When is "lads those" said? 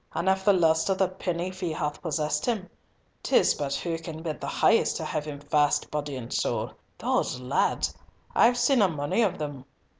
7.39-7.39